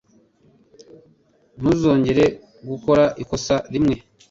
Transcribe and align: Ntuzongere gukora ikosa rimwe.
Ntuzongere 1.57 2.25
gukora 2.69 3.03
ikosa 3.21 3.55
rimwe. 3.73 3.95